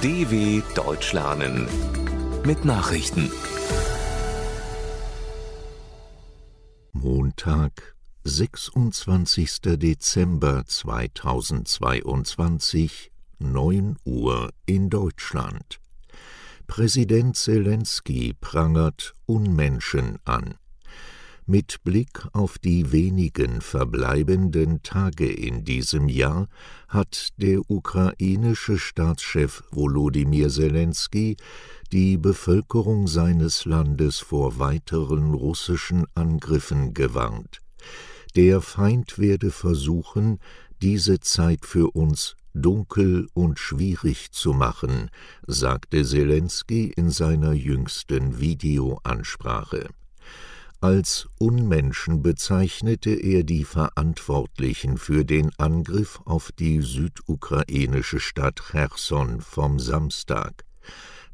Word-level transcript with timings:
DW 0.00 0.62
Deutsch 0.76 1.12
lernen 1.12 1.66
mit 2.46 2.64
Nachrichten. 2.64 3.32
Montag, 6.92 7.96
26. 8.22 9.76
Dezember 9.76 10.64
2022, 10.64 13.10
9 13.40 13.96
Uhr 14.04 14.52
in 14.66 14.88
Deutschland. 14.88 15.80
Präsident 16.68 17.34
Zelensky 17.34 18.36
prangert 18.40 19.16
Unmenschen 19.26 20.20
an. 20.24 20.54
Mit 21.50 21.82
Blick 21.82 22.26
auf 22.34 22.58
die 22.58 22.92
wenigen 22.92 23.62
verbleibenden 23.62 24.82
Tage 24.82 25.32
in 25.32 25.64
diesem 25.64 26.10
Jahr 26.10 26.46
hat 26.88 27.30
der 27.38 27.62
ukrainische 27.70 28.76
Staatschef 28.76 29.62
Volodymyr 29.70 30.50
Zelensky 30.50 31.38
die 31.90 32.18
Bevölkerung 32.18 33.08
seines 33.08 33.64
Landes 33.64 34.18
vor 34.18 34.58
weiteren 34.58 35.32
russischen 35.32 36.04
Angriffen 36.14 36.92
gewarnt. 36.92 37.62
Der 38.36 38.60
Feind 38.60 39.18
werde 39.18 39.50
versuchen, 39.50 40.40
diese 40.82 41.18
Zeit 41.20 41.64
für 41.64 41.92
uns 41.92 42.36
dunkel 42.52 43.26
und 43.32 43.58
schwierig 43.58 44.32
zu 44.32 44.52
machen, 44.52 45.08
sagte 45.46 46.04
Zelensky 46.04 46.92
in 46.94 47.08
seiner 47.08 47.54
jüngsten 47.54 48.38
Videoansprache. 48.38 49.88
Als 50.80 51.28
Unmenschen 51.40 52.22
bezeichnete 52.22 53.10
er 53.10 53.42
die 53.42 53.64
Verantwortlichen 53.64 54.96
für 54.96 55.24
den 55.24 55.50
Angriff 55.58 56.20
auf 56.24 56.52
die 56.52 56.82
südukrainische 56.82 58.20
Stadt 58.20 58.62
Cherson 58.70 59.40
vom 59.40 59.80
Samstag. 59.80 60.64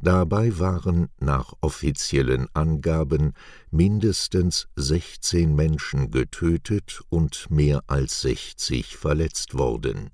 Dabei 0.00 0.58
waren 0.58 1.10
nach 1.20 1.52
offiziellen 1.60 2.48
Angaben 2.54 3.34
mindestens 3.70 4.66
16 4.76 5.54
Menschen 5.54 6.10
getötet 6.10 7.02
und 7.10 7.50
mehr 7.50 7.82
als 7.86 8.22
60 8.22 8.96
verletzt 8.96 9.58
worden. 9.58 10.08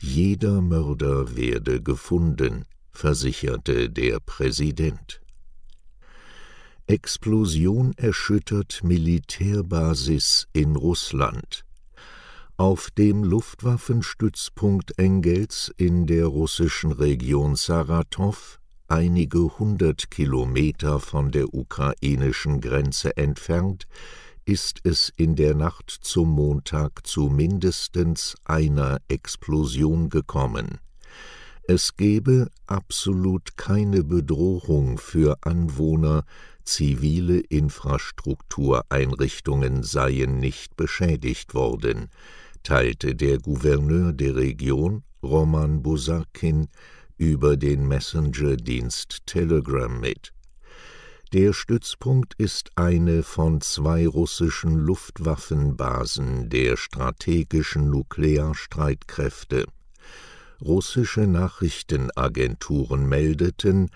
Jeder 0.00 0.62
Mörder 0.62 1.36
werde 1.36 1.80
gefunden, 1.80 2.64
versicherte 2.90 3.88
der 3.88 4.18
Präsident. 4.18 5.20
Explosion 6.90 7.92
erschüttert 7.98 8.80
Militärbasis 8.82 10.48
in 10.54 10.74
Russland. 10.74 11.66
Auf 12.56 12.90
dem 12.90 13.24
Luftwaffenstützpunkt 13.24 14.98
Engels 14.98 15.70
in 15.76 16.06
der 16.06 16.24
russischen 16.24 16.92
Region 16.92 17.56
Saratow, 17.56 18.58
einige 18.86 19.58
hundert 19.58 20.10
Kilometer 20.10 20.98
von 20.98 21.30
der 21.30 21.52
ukrainischen 21.52 22.62
Grenze 22.62 23.14
entfernt, 23.18 23.86
ist 24.46 24.80
es 24.84 25.12
in 25.14 25.36
der 25.36 25.54
Nacht 25.54 25.90
zum 25.90 26.30
Montag 26.30 27.06
zu 27.06 27.28
mindestens 27.28 28.34
einer 28.46 28.96
Explosion 29.08 30.08
gekommen. 30.08 30.78
Es 31.70 31.98
gebe 31.98 32.48
absolut 32.66 33.58
keine 33.58 34.02
Bedrohung 34.02 34.96
für 34.96 35.36
Anwohner 35.42 36.24
zivile 36.68 37.40
Infrastruktureinrichtungen 37.40 39.82
seien 39.82 40.38
nicht 40.38 40.76
beschädigt 40.76 41.54
worden, 41.54 42.10
teilte 42.62 43.14
der 43.14 43.38
Gouverneur 43.38 44.12
der 44.12 44.36
Region 44.36 45.02
Roman 45.22 45.82
Bosarkin 45.82 46.68
über 47.16 47.56
den 47.56 47.88
Messenger-Dienst 47.88 49.22
Telegram 49.26 49.98
mit. 49.98 50.34
Der 51.32 51.52
Stützpunkt 51.52 52.34
ist 52.34 52.70
eine 52.76 53.22
von 53.22 53.60
zwei 53.60 54.06
russischen 54.06 54.76
Luftwaffenbasen 54.76 56.50
der 56.50 56.76
strategischen 56.76 57.90
Nuklearstreitkräfte. 57.90 59.66
Russische 60.60 61.26
Nachrichtenagenturen 61.26 63.08
meldeten, 63.08 63.90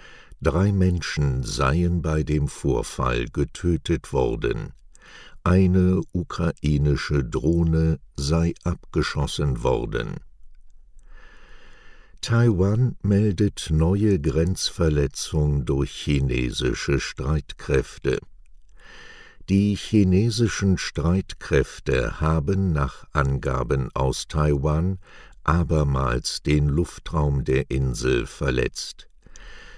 Drei 0.45 0.73
Menschen 0.73 1.45
seien 1.45 2.03
bei 2.03 2.25
dem 2.25 2.49
Vorfall 2.49 3.27
getötet 3.27 4.13
worden. 4.13 4.73
Eine 5.45 6.01
ukrainische 6.11 7.23
Drohne 7.23 8.01
sei 8.17 8.53
abgeschossen 8.65 9.63
worden. 9.63 10.17
Taiwan 12.21 12.97
meldet 13.03 13.69
neue 13.71 14.19
Grenzverletzung 14.19 15.65
durch 15.65 15.93
chinesische 15.93 16.99
Streitkräfte. 16.99 18.19
Die 19.49 19.77
chinesischen 19.77 20.77
Streitkräfte 20.77 22.21
haben 22.21 22.73
nach 22.73 23.07
Angaben 23.13 23.91
aus 23.95 24.27
Taiwan 24.27 24.99
abermals 25.45 26.43
den 26.43 26.67
Luftraum 26.67 27.45
der 27.45 27.71
Insel 27.71 28.27
verletzt. 28.27 29.09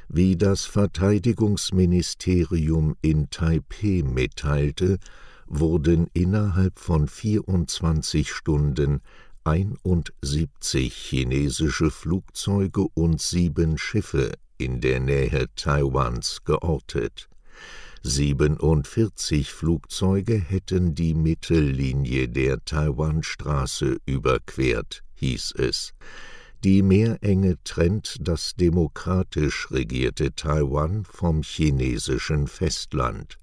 Wie 0.09 0.37
das 0.37 0.65
Verteidigungsministerium 0.65 2.97
in 3.01 3.31
Taipeh 3.31 4.03
mitteilte, 4.03 4.99
wurden 5.47 6.09
innerhalb 6.13 6.79
von 6.79 7.09
24 7.09 8.31
Stunden 8.31 9.01
71 9.45 10.95
chinesische 10.95 11.91
Flugzeuge 11.91 12.87
und 12.95 13.21
sieben 13.21 13.77
Schiffe 13.77 14.33
in 14.57 14.81
der 14.81 15.01
Nähe 15.01 15.49
Taiwans 15.55 16.45
geortet. 16.45 17.29
47 18.03 19.53
Flugzeuge 19.53 20.35
hätten 20.35 20.95
die 20.95 21.15
Mittellinie 21.15 22.29
der 22.29 22.65
Taiwanstraße 22.65 23.99
überquert, 24.07 25.03
hieß 25.15 25.55
es. 25.57 25.95
Die 26.65 26.81
Meerenge 26.81 27.59
trennt 27.63 28.17
das 28.23 28.55
demokratisch 28.55 29.71
regierte 29.71 30.35
Taiwan 30.35 31.05
vom 31.05 31.43
chinesischen 31.43 32.47
Festland. 32.47 33.37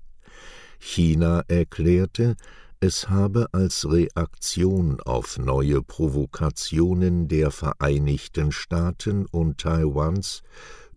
China 0.79 1.43
erklärte, 1.47 2.35
es 2.79 3.09
habe 3.09 3.45
als 3.51 3.87
Reaktion 3.87 4.99
auf 5.01 5.37
neue 5.37 5.83
Provokationen 5.83 7.27
der 7.27 7.51
Vereinigten 7.51 8.51
Staaten 8.51 9.27
und 9.27 9.59
Taiwans 9.59 10.41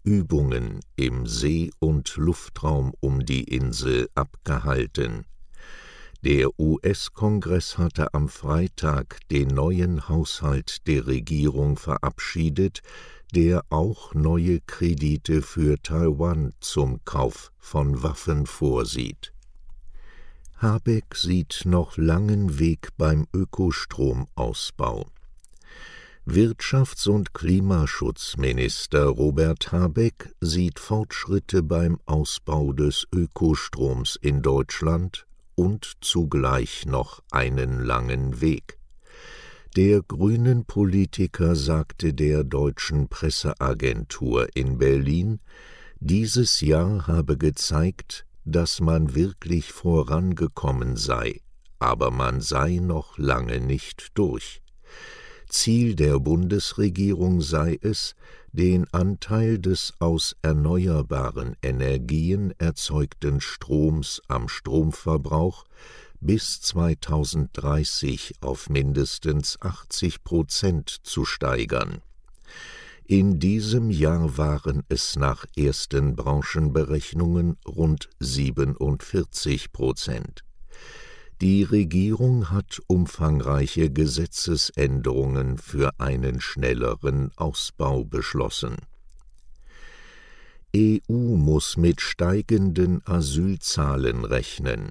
Übungen 0.03 0.81
im 0.97 1.27
See- 1.27 1.73
und 1.79 2.17
Luftraum 2.17 2.95
um 3.01 3.27
die 3.27 3.45
Insel 3.45 4.09
abgehalten 4.15 5.27
der 6.25 6.59
US-Kongress 6.59 7.77
hatte 7.77 8.15
am 8.15 8.31
Freitag 8.31 9.19
den 9.31 9.49
neuen 9.49 10.09
Haushalt 10.09 10.87
der 10.87 11.07
Regierung 11.07 11.77
verabschiedet, 11.77 12.81
der 13.35 13.63
auch 13.69 14.15
neue 14.15 14.61
Kredite 14.61 15.43
für 15.43 15.77
Taiwan 15.83 16.55
zum 16.61 17.05
Kauf 17.05 17.53
von 17.59 18.03
Waffen 18.03 18.47
vorsieht. 18.47 19.35
Habeck 20.57 21.15
sieht 21.15 21.63
noch 21.67 21.99
langen 21.99 22.59
Weg 22.59 22.89
beim 22.97 23.27
Ökostromausbau. 23.35 25.11
Wirtschafts- 26.25 27.07
und 27.07 27.35
Klimaschutzminister 27.35 29.09
Robert 29.09 29.73
Habeck 29.73 30.35
sieht 30.41 30.79
Fortschritte 30.79 31.63
beim 31.63 31.99
Ausbau 32.07 32.73
des 32.73 33.07
Ökostroms 33.13 34.17
in 34.23 34.41
Deutschland 34.41 35.27
und 35.55 35.93
zugleich 36.01 36.87
noch 36.87 37.23
einen 37.31 37.85
langen 37.85 38.41
Weg. 38.41 38.79
Der 39.77 40.03
grünen 40.03 40.65
Politiker 40.67 41.57
sagte 41.57 42.15
der 42.15 42.45
deutschen 42.45 43.09
Presseagentur 43.09 44.49
in 44.55 44.79
Berlin, 44.79 45.41
dieses 45.99 46.61
Jahr 46.61 47.07
habe 47.07 47.37
gezeigt, 47.37 48.25
dass 48.45 48.81
man 48.81 49.15
wirklich 49.15 49.73
vorangekommen 49.73 50.97
sei, 50.97 51.41
aber 51.79 52.11
man 52.11 52.41
sei 52.41 52.79
noch 52.81 53.19
lange 53.19 53.61
nicht 53.61 54.09
durch. 54.15 54.63
Ziel 55.49 55.95
der 55.95 56.21
Bundesregierung 56.21 57.41
sei 57.41 57.79
es, 57.81 58.15
den 58.55 58.87
Anteil 58.93 59.59
des 59.59 59.95
aus 59.99 60.37
erneuerbaren 60.43 61.57
Energien 61.61 62.55
erzeugten 62.59 63.41
Stroms 63.41 64.23
am 64.29 64.49
Stromverbrauch 64.49 65.65
bis 66.21 66.61
2030 66.61 68.37
auf 68.43 68.71
mindestens 68.71 69.61
80 69.61 70.23
Prozent 70.23 70.89
zu 71.03 71.25
steigern. 71.25 71.99
In 73.07 73.41
diesem 73.41 73.91
Jahr 73.91 74.39
waren 74.39 74.85
es 74.89 75.17
nach 75.17 75.47
ersten 75.57 76.15
Branchenberechnungen 76.15 77.57
rund 77.67 78.09
47 78.21 79.73
Prozent. 79.73 80.45
Die 81.41 81.65
Regierung 81.65 82.51
hat 82.51 82.81
umfangreiche 82.87 83.91
Gesetzesänderungen 83.91 85.59
für 85.59 85.91
einen 85.99 86.41
schnelleren 86.41 87.33
Ausbau 87.37 88.05
beschlossen. 88.05 88.77
EU 90.77 91.37
muss 91.37 91.77
mit 91.77 92.01
steigenden 92.01 93.01
Asylzahlen 93.07 94.25
rechnen. 94.25 94.91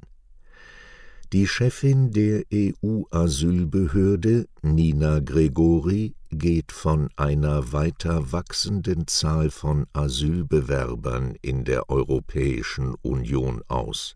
Die 1.33 1.47
Chefin 1.47 2.11
der 2.11 2.43
EU-Asylbehörde, 2.53 4.45
Nina 4.61 5.19
Gregori, 5.19 6.13
geht 6.29 6.71
von 6.71 7.09
einer 7.15 7.73
weiter 7.73 8.31
wachsenden 8.31 9.07
Zahl 9.07 9.49
von 9.49 9.87
Asylbewerbern 9.93 11.35
in 11.41 11.63
der 11.63 11.89
Europäischen 11.89 12.93
Union 13.01 13.63
aus. 13.67 14.15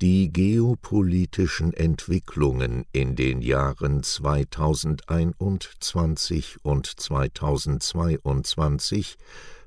Die 0.00 0.32
geopolitischen 0.32 1.72
Entwicklungen 1.72 2.84
in 2.92 3.16
den 3.16 3.42
Jahren 3.42 4.04
2021 4.04 6.58
und 6.62 6.86
2022 6.86 9.16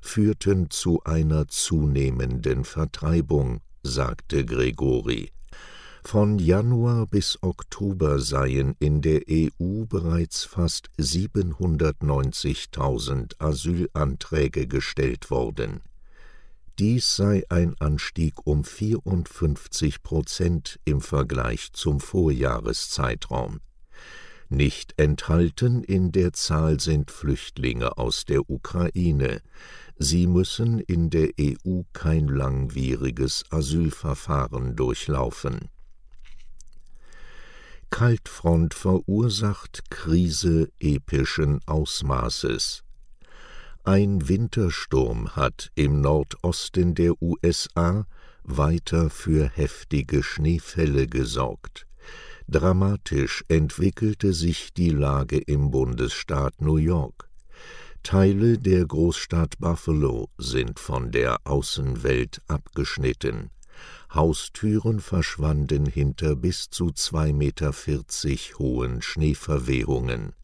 führten 0.00 0.70
zu 0.70 1.04
einer 1.04 1.48
zunehmenden 1.48 2.64
Vertreibung, 2.64 3.60
sagte 3.82 4.46
Gregori. 4.46 5.32
Von 6.02 6.38
Januar 6.38 7.06
bis 7.06 7.36
Oktober 7.42 8.18
seien 8.18 8.74
in 8.78 9.02
der 9.02 9.20
EU 9.28 9.84
bereits 9.84 10.44
fast 10.44 10.88
790.000 10.98 13.38
Asylanträge 13.38 14.66
gestellt 14.66 15.30
worden. 15.30 15.82
Dies 16.78 17.16
sei 17.16 17.42
ein 17.50 17.74
Anstieg 17.80 18.46
um 18.46 18.64
54 18.64 20.02
Prozent 20.02 20.80
im 20.84 21.00
Vergleich 21.00 21.72
zum 21.72 22.00
Vorjahreszeitraum. 22.00 23.60
Nicht 24.48 24.98
enthalten 24.98 25.82
in 25.82 26.12
der 26.12 26.32
Zahl 26.32 26.80
sind 26.80 27.10
Flüchtlinge 27.10 27.96
aus 27.98 28.24
der 28.24 28.50
Ukraine. 28.50 29.40
Sie 29.96 30.26
müssen 30.26 30.78
in 30.78 31.10
der 31.10 31.30
EU 31.40 31.82
kein 31.92 32.28
langwieriges 32.28 33.44
Asylverfahren 33.50 34.76
durchlaufen. 34.76 35.70
Kaltfront 37.90 38.72
verursacht 38.74 39.90
Krise 39.90 40.70
epischen 40.80 41.60
Ausmaßes. 41.66 42.82
Ein 43.84 44.28
Wintersturm 44.28 45.34
hat 45.34 45.72
im 45.74 46.00
Nordosten 46.00 46.94
der 46.94 47.20
USA 47.20 48.06
weiter 48.44 49.10
für 49.10 49.48
heftige 49.48 50.22
Schneefälle 50.22 51.08
gesorgt. 51.08 51.88
Dramatisch 52.46 53.44
entwickelte 53.48 54.34
sich 54.34 54.72
die 54.72 54.90
Lage 54.90 55.38
im 55.38 55.72
Bundesstaat 55.72 56.60
New 56.60 56.76
York. 56.76 57.28
Teile 58.04 58.56
der 58.56 58.86
Großstadt 58.86 59.58
Buffalo 59.58 60.28
sind 60.38 60.78
von 60.78 61.10
der 61.10 61.40
Außenwelt 61.42 62.40
abgeschnitten. 62.46 63.50
Haustüren 64.14 65.00
verschwanden 65.00 65.86
hinter 65.86 66.36
bis 66.36 66.70
zu 66.70 66.90
2,40 66.90 67.32
Meter 67.32 67.72
hohen 68.60 69.02
Schneeverwehungen. 69.02 70.34